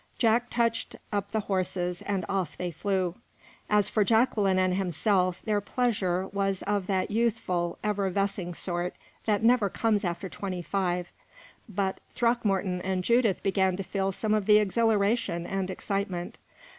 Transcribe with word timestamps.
Jack 0.17 0.49
touched 0.49 0.95
up 1.13 1.29
the 1.31 1.41
horses, 1.41 2.01
and 2.01 2.25
off 2.27 2.57
they 2.57 2.71
flew. 2.71 3.13
As 3.69 3.87
for 3.87 4.03
Jacqueline 4.03 4.57
and 4.57 4.73
himself, 4.73 5.43
their 5.43 5.61
pleasure 5.61 6.25
was 6.29 6.63
of 6.63 6.87
that 6.87 7.11
youthful, 7.11 7.77
effervescing 7.83 8.55
sort 8.55 8.95
that 9.25 9.43
never 9.43 9.69
comes 9.69 10.03
after 10.03 10.27
twenty 10.27 10.63
five; 10.63 11.11
but 11.69 11.99
Throckmorton 12.15 12.81
and 12.81 13.03
Judith 13.03 13.43
began 13.43 13.77
to 13.77 13.83
feel 13.83 14.11
some 14.11 14.33
of 14.33 14.47
the 14.47 14.57
exhilaration 14.57 15.45
and 15.45 15.69
excitement. 15.69 16.39